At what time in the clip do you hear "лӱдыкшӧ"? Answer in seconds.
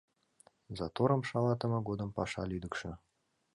2.49-2.91